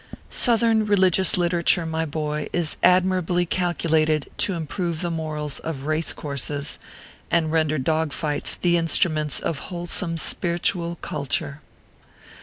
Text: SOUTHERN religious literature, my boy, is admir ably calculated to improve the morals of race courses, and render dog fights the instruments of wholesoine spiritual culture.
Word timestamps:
SOUTHERN 0.31 0.87
religious 0.87 1.37
literature, 1.37 1.85
my 1.85 2.05
boy, 2.05 2.47
is 2.51 2.75
admir 2.83 3.19
ably 3.19 3.45
calculated 3.45 4.31
to 4.37 4.55
improve 4.55 5.01
the 5.01 5.11
morals 5.11 5.59
of 5.59 5.83
race 5.85 6.11
courses, 6.11 6.79
and 7.29 7.51
render 7.51 7.77
dog 7.77 8.11
fights 8.11 8.55
the 8.55 8.77
instruments 8.77 9.39
of 9.39 9.69
wholesoine 9.69 10.17
spiritual 10.19 10.95
culture. 11.03 11.61